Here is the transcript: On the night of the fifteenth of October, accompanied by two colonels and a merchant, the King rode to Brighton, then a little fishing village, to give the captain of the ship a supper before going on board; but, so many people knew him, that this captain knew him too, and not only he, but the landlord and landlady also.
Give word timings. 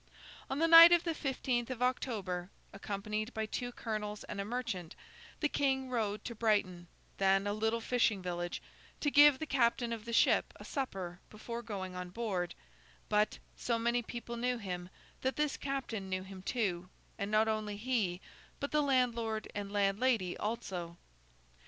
On 0.49 0.57
the 0.57 0.67
night 0.67 0.91
of 0.91 1.03
the 1.03 1.13
fifteenth 1.13 1.69
of 1.69 1.83
October, 1.83 2.49
accompanied 2.73 3.31
by 3.35 3.45
two 3.45 3.71
colonels 3.71 4.23
and 4.23 4.41
a 4.41 4.43
merchant, 4.43 4.95
the 5.41 5.47
King 5.47 5.91
rode 5.91 6.25
to 6.25 6.33
Brighton, 6.33 6.87
then 7.19 7.45
a 7.45 7.53
little 7.53 7.79
fishing 7.81 8.19
village, 8.19 8.63
to 8.99 9.11
give 9.11 9.37
the 9.37 9.45
captain 9.45 9.93
of 9.93 10.05
the 10.05 10.11
ship 10.11 10.53
a 10.55 10.65
supper 10.65 11.19
before 11.29 11.61
going 11.61 11.95
on 11.95 12.09
board; 12.09 12.55
but, 13.09 13.37
so 13.55 13.77
many 13.77 14.01
people 14.01 14.37
knew 14.37 14.57
him, 14.57 14.89
that 15.21 15.35
this 15.35 15.55
captain 15.55 16.09
knew 16.09 16.23
him 16.23 16.41
too, 16.41 16.89
and 17.19 17.29
not 17.29 17.47
only 17.47 17.77
he, 17.77 18.21
but 18.59 18.71
the 18.71 18.81
landlord 18.81 19.47
and 19.53 19.71
landlady 19.71 20.35
also. 20.35 20.97